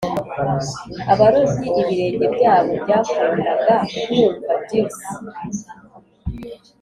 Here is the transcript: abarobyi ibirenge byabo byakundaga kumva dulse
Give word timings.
abarobyi 1.13 1.67
ibirenge 1.81 2.25
byabo 2.35 2.71
byakundaga 2.83 3.73
kumva 4.01 4.51
dulse 4.67 5.11